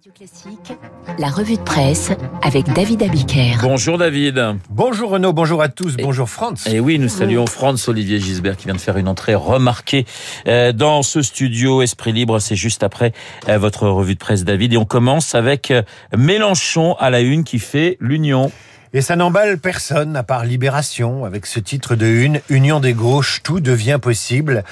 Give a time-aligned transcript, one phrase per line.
[0.00, 0.78] Radio Classique,
[1.18, 2.10] la revue de presse
[2.40, 3.58] avec David Abiker.
[3.60, 4.56] Bonjour David.
[4.70, 6.66] Bonjour Renaud, bonjour à tous, bonjour France.
[6.66, 10.06] Et oui, nous saluons France Olivier Gisbert qui vient de faire une entrée remarquée
[10.46, 12.38] euh, dans ce studio Esprit Libre.
[12.38, 13.12] C'est juste après
[13.50, 14.72] euh, votre revue de presse David.
[14.72, 15.82] Et on commence avec euh,
[16.16, 18.50] Mélenchon à la une qui fait l'union.
[18.94, 23.42] Et ça n'emballe personne à part Libération avec ce titre de une, Union des gauches,
[23.42, 24.64] tout devient possible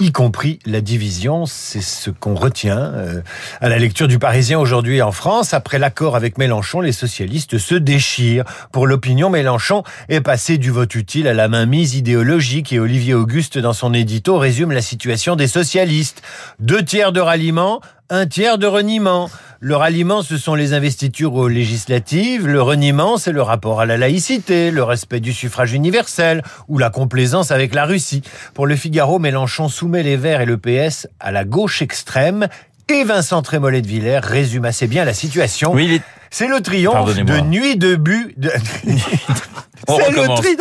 [0.00, 1.46] y compris la division.
[1.46, 3.22] C'est ce qu'on retient euh,
[3.60, 5.54] à la lecture du Parisien aujourd'hui en France.
[5.54, 8.44] Après l'accord avec Mélenchon, les socialistes se déchirent.
[8.72, 13.58] Pour l'opinion, Mélenchon est passé du vote utile à la mainmise idéologique et Olivier Auguste,
[13.58, 16.22] dans son édito, résume la situation des socialistes.
[16.58, 17.80] Deux tiers de ralliement,
[18.10, 19.30] un tiers de reniement.
[19.60, 22.46] Le ralliement, ce sont les investitures législatives.
[22.46, 26.90] Le reniement, c'est le rapport à la laïcité, le respect du suffrage universel ou la
[26.90, 28.22] complaisance avec la Russie.
[28.54, 32.48] Pour le Figaro, Mélenchon soumet les Verts et le PS à la gauche extrême.
[32.88, 35.72] Et Vincent Trémollet de Villers résume assez bien la situation.
[35.72, 38.34] Oui, C'est le triomphe de nuit de but.
[38.36, 38.50] De...
[39.88, 40.56] C'est le, tri...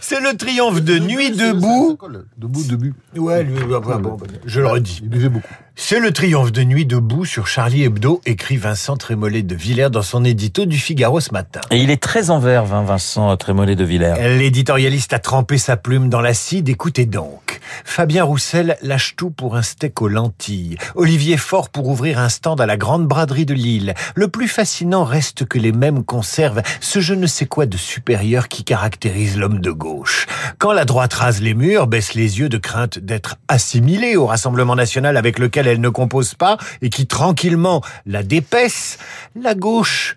[0.00, 1.98] c'est le triomphe de nuit debout.
[2.36, 2.92] Debout, debout.
[3.16, 5.00] Ouais, lui, bah, bah, bon, je le redis.
[5.02, 5.46] Il buvait beaucoup.
[5.74, 10.02] C'est le triomphe de nuit debout sur Charlie Hebdo, écrit Vincent Trémollet de Villers dans
[10.02, 11.60] son édito du Figaro ce matin.
[11.70, 14.14] Et il est très en verve, hein, Vincent Trémollet de Villers.
[14.38, 17.51] L'éditorialiste a trempé sa plume dans l'acide, écoutez donc.
[17.84, 20.76] Fabien Roussel lâche tout pour un steak aux lentilles.
[20.94, 23.94] Olivier Faure pour ouvrir un stand à la Grande Braderie de Lille.
[24.14, 28.48] Le plus fascinant reste que les mêmes conservent ce je ne sais quoi de supérieur
[28.48, 30.26] qui caractérise l'homme de gauche.
[30.58, 34.76] Quand la droite rase les murs, baisse les yeux de crainte d'être assimilée au Rassemblement
[34.76, 38.98] national avec lequel elle ne compose pas et qui tranquillement la dépaisse,
[39.34, 40.16] la gauche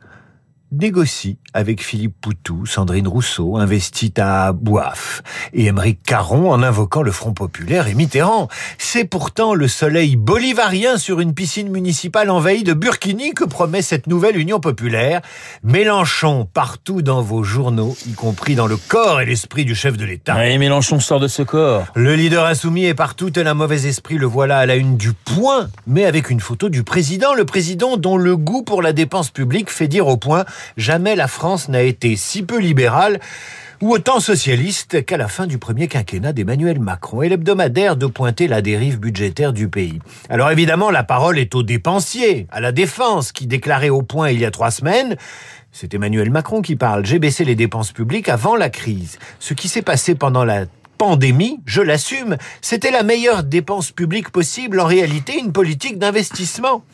[0.79, 5.23] négocie avec Philippe Poutou, Sandrine Rousseau, investit à Boif,
[5.53, 8.49] et Émeric Caron en invoquant le Front Populaire et Mitterrand.
[8.77, 14.07] C'est pourtant le soleil bolivarien sur une piscine municipale envahie de burkini que promet cette
[14.07, 15.21] nouvelle Union Populaire.
[15.63, 20.05] Mélenchon partout dans vos journaux, y compris dans le corps et l'esprit du chef de
[20.05, 20.47] l'État.
[20.47, 21.85] Et Mélenchon sort de ce corps.
[21.95, 25.14] Le leader insoumis est partout tel un mauvais esprit, le voilà à la une du
[25.14, 29.30] point, mais avec une photo du président, le président dont le goût pour la dépense
[29.30, 30.45] publique fait dire au point
[30.77, 33.20] jamais la France n'a été si peu libérale
[33.81, 38.48] ou autant socialiste qu'à la fin du premier quinquennat d'Emmanuel Macron et l'hebdomadaire de pointer
[38.48, 39.99] la dérive budgétaire du pays.
[40.30, 44.39] Alors évidemment, la parole est aux dépensiers, à la défense, qui déclarait au point il
[44.39, 45.17] y a trois semaines
[45.77, 47.05] c'est Emmanuel Macron qui parle.
[47.05, 49.20] J'ai baissé les dépenses publiques avant la crise.
[49.39, 54.80] Ce qui s'est passé pendant la pandémie, je l'assume, c'était la meilleure dépense publique possible,
[54.80, 56.86] en réalité une politique d'investissement.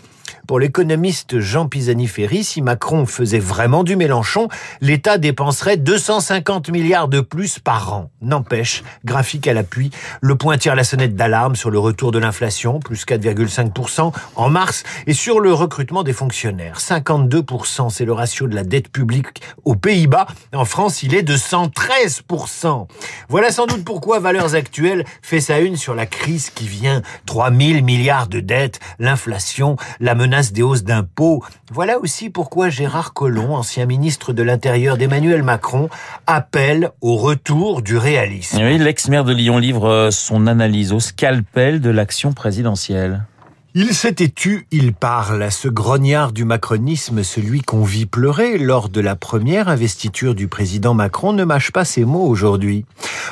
[0.51, 4.49] Pour l'économiste Jean Pisani-Ferry, si Macron faisait vraiment du Mélenchon,
[4.81, 8.11] l'État dépenserait 250 milliards de plus par an.
[8.21, 12.81] N'empêche, graphique à l'appui, le point tire la sonnette d'alarme sur le retour de l'inflation,
[12.81, 16.79] plus 4,5% en mars, et sur le recrutement des fonctionnaires.
[16.79, 20.27] 52%, c'est le ratio de la dette publique aux Pays-Bas.
[20.53, 22.87] En France, il est de 113%.
[23.29, 27.01] Voilà sans doute pourquoi Valeurs Actuelles fait sa une sur la crise qui vient.
[27.25, 31.43] 3000 milliards de dettes, l'inflation, la menace des hausses d'impôts.
[31.71, 35.89] Voilà aussi pourquoi Gérard Collomb, ancien ministre de l'Intérieur d'Emmanuel Macron,
[36.25, 38.57] appelle au retour du réalisme.
[38.59, 43.25] L'ex-maire de Lyon livre son analyse au scalpel de l'action présidentielle.
[43.73, 48.99] Il s'était tu, il parle, ce grognard du macronisme, celui qu'on vit pleurer lors de
[48.99, 52.83] la première investiture du président Macron, ne mâche pas ses mots aujourd'hui.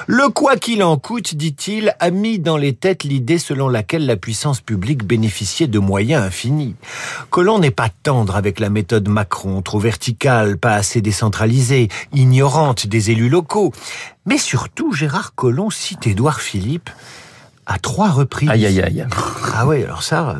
[0.07, 4.15] Le quoi qu'il en coûte, dit-il, a mis dans les têtes l'idée selon laquelle la
[4.15, 6.75] puissance publique bénéficiait de moyens infinis.
[7.31, 13.11] Colomb n'est pas tendre avec la méthode Macron, trop verticale, pas assez décentralisée, ignorante des
[13.11, 13.73] élus locaux.
[14.25, 16.89] Mais surtout, Gérard Collomb cite Édouard Philippe
[17.69, 18.49] à trois reprises.
[18.49, 19.05] Aïe, aïe, aïe.
[19.61, 20.37] Ah oui, alors ça,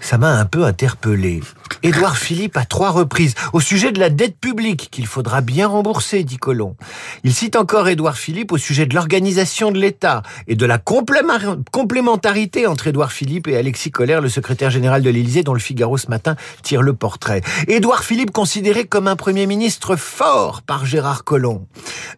[0.00, 1.40] ça m'a un peu interpellé.
[1.82, 6.24] Édouard Philippe à trois reprises au sujet de la dette publique qu'il faudra bien rembourser,
[6.24, 6.76] dit Colomb.
[7.24, 12.66] Il cite encore Édouard Philippe au sujet de l'organisation de l'État et de la complémentarité
[12.66, 16.08] entre Édouard Philippe et Alexis Collère, le secrétaire général de l'Élysée, dont le Figaro ce
[16.08, 17.40] matin tire le portrait.
[17.68, 21.66] Édouard Philippe considéré comme un premier ministre fort par Gérard Collomb.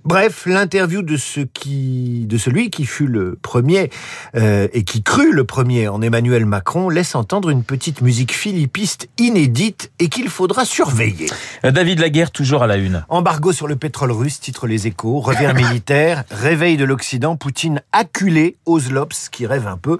[0.05, 3.90] Bref, l'interview de celui qui fut le premier
[4.34, 9.08] euh, et qui crut le premier en Emmanuel Macron laisse entendre une petite musique philippiste
[9.16, 11.30] inédite et qu'il faudra surveiller.
[11.64, 13.06] David Laguerre, toujours à la une.
[13.08, 18.56] Embargo sur le pétrole russe, titre les échos, revers militaire, réveil de l'Occident, Poutine acculé,
[18.66, 19.98] Oslops qui rêve un peu.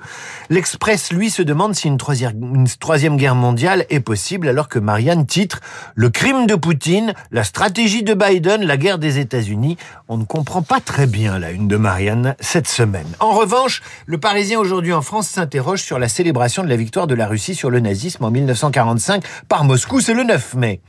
[0.51, 4.79] L'Express, lui, se demande si une troisième, une troisième guerre mondiale est possible alors que
[4.79, 5.61] Marianne titre
[5.95, 9.79] Le crime de Poutine, la stratégie de Biden, la guerre des États-Unis.
[10.09, 13.09] On ne comprend pas très bien la une de Marianne cette semaine.
[13.19, 17.15] En revanche, le Parisien aujourd'hui en France s'interroge sur la célébration de la victoire de
[17.15, 20.81] la Russie sur sur le nazisme en 1945 par Moscou, c'est le 9 mai.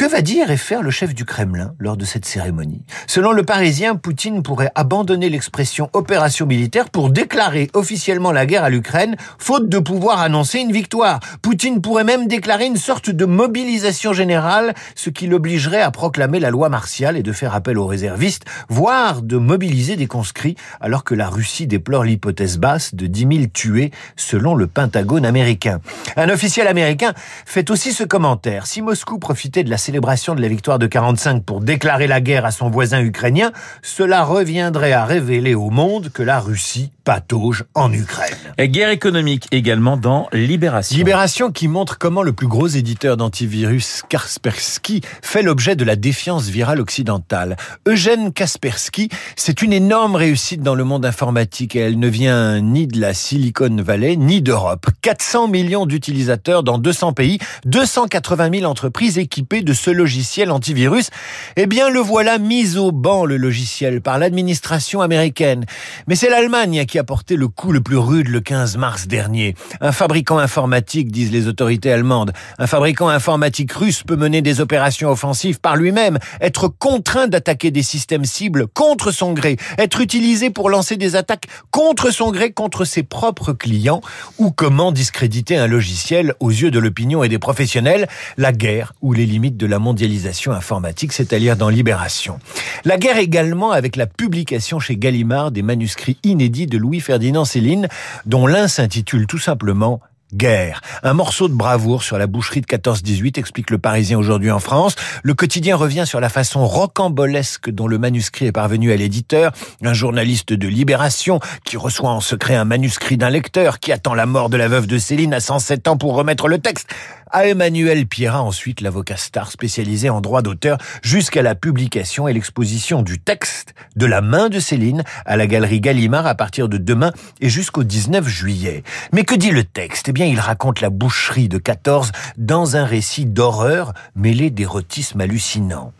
[0.00, 2.86] Que va dire et faire le chef du Kremlin lors de cette cérémonie?
[3.06, 8.70] Selon le Parisien, Poutine pourrait abandonner l'expression opération militaire pour déclarer officiellement la guerre à
[8.70, 11.20] l'Ukraine, faute de pouvoir annoncer une victoire.
[11.42, 16.48] Poutine pourrait même déclarer une sorte de mobilisation générale, ce qui l'obligerait à proclamer la
[16.48, 21.14] loi martiale et de faire appel aux réservistes, voire de mobiliser des conscrits, alors que
[21.14, 25.82] la Russie déplore l'hypothèse basse de 10 000 tués selon le Pentagone américain.
[26.16, 27.12] Un officiel américain
[27.44, 28.66] fait aussi ce commentaire.
[28.66, 32.44] Si Moscou profitait de la célébration de la victoire de 45 pour déclarer la guerre
[32.44, 33.50] à son voisin ukrainien,
[33.82, 38.36] cela reviendrait à révéler au monde que la Russie patauge en Ukraine.
[38.58, 40.96] Et guerre économique également dans Libération.
[40.96, 46.48] Libération qui montre comment le plus gros éditeur d'antivirus, Kaspersky, fait l'objet de la défiance
[46.48, 47.56] virale occidentale.
[47.86, 52.86] Eugène Kaspersky, c'est une énorme réussite dans le monde informatique et elle ne vient ni
[52.86, 54.86] de la Silicon Valley ni d'Europe.
[55.02, 61.10] 400 millions d'utilisateurs dans 200 pays, 280 000 entreprises équipées de ce logiciel antivirus.
[61.56, 65.64] Eh bien, le voilà mis au banc, le logiciel, par l'administration américaine.
[66.06, 69.54] Mais c'est l'Allemagne qui a porté le coup le plus rude le 15 mars dernier.
[69.80, 72.32] Un fabricant informatique, disent les autorités allemandes.
[72.58, 77.84] Un fabricant informatique russe peut mener des opérations offensives par lui-même, être contraint d'attaquer des
[77.84, 82.84] systèmes cibles contre son gré, être utilisé pour lancer des attaques contre son gré contre
[82.84, 84.00] ses propres clients,
[84.38, 89.12] ou comment discréditer un logiciel aux yeux de l'opinion et des professionnels, la guerre ou
[89.12, 92.40] les limites de la mondialisation informatique, c'est-à-dire dans Libération.
[92.84, 97.88] La guerre également avec la publication chez Gallimard des manuscrits inédits de Louis-Ferdinand Céline,
[98.26, 100.00] dont l'un s'intitule tout simplement
[100.34, 100.80] Guerre.
[101.02, 104.94] Un morceau de bravoure sur la boucherie de 14-18, explique le Parisien aujourd'hui en France.
[105.22, 109.52] Le quotidien revient sur la façon rocambolesque dont le manuscrit est parvenu à l'éditeur.
[109.82, 114.26] Un journaliste de Libération qui reçoit en secret un manuscrit d'un lecteur qui attend la
[114.26, 116.88] mort de la veuve de Céline à 107 ans pour remettre le texte
[117.32, 123.02] à Emmanuel Pierrat, ensuite l'avocat star spécialisé en droit d'auteur, jusqu'à la publication et l'exposition
[123.02, 127.12] du texte de la main de Céline à la galerie Gallimard à partir de demain
[127.40, 128.82] et jusqu'au 19 juillet.
[129.12, 130.08] Mais que dit le texte?
[130.08, 135.92] Eh bien, il raconte la boucherie de 14 dans un récit d'horreur mêlé d'érotisme hallucinant.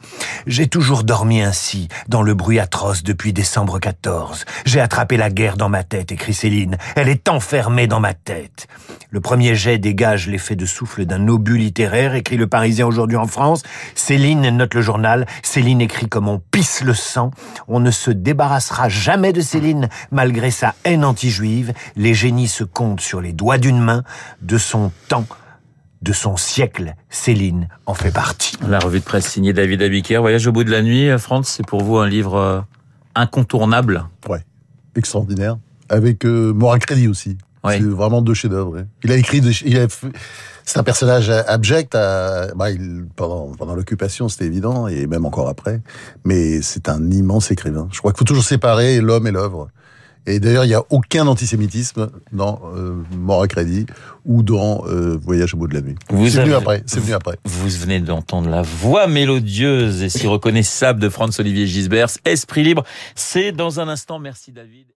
[0.47, 4.44] J'ai toujours dormi ainsi, dans le bruit atroce depuis décembre 14.
[4.65, 6.76] J'ai attrapé la guerre dans ma tête, écrit Céline.
[6.97, 8.67] Elle est enfermée dans ma tête.
[9.11, 13.27] Le premier jet dégage l'effet de souffle d'un obus littéraire, écrit le Parisien aujourd'hui en
[13.27, 13.63] France.
[13.95, 15.27] Céline note le journal.
[15.43, 17.31] Céline écrit comme on pisse le sang.
[17.69, 21.73] On ne se débarrassera jamais de Céline, malgré sa haine anti-juive.
[21.97, 24.03] Les génies se comptent sur les doigts d'une main.
[24.43, 25.27] De son temps,
[26.03, 28.57] de son siècle, Céline en fait partie.
[28.67, 30.19] La revue de presse signée David Abiker.
[30.19, 32.61] Voyage au bout de la nuit, France, c'est pour vous un livre euh,
[33.15, 34.07] incontournable?
[34.29, 34.45] Ouais,
[34.97, 35.59] extraordinaire.
[35.89, 37.37] Avec euh, Crédit aussi.
[37.69, 38.73] C'est vraiment deux chefs-d'œuvre.
[38.73, 38.85] ouais.
[39.05, 40.07] Il a écrit, des- il a fait-
[40.65, 41.95] c'est un personnage abject.
[41.95, 45.81] À, bah, il- pendant pendant l'occupation, c'était évident, et même encore après.
[46.25, 47.89] Mais c'est un immense écrivain.
[47.93, 49.69] Je crois qu'il faut toujours séparer l'homme et l'œuvre.
[50.27, 53.87] Et d'ailleurs, il n'y a aucun antisémitisme dans euh, Mort à crédit
[54.27, 55.95] ou dans euh, Voyage au bout de la nuit.
[56.09, 56.83] C'est venu après.
[56.85, 57.39] C'est venu après.
[57.47, 62.09] Vous venez d'entendre la voix mélodieuse et si reconnaissable de Franz-Olivier Gisbert.
[62.27, 62.85] Esprit libre,
[63.15, 64.19] c'est dans un instant.
[64.19, 64.89] Merci David.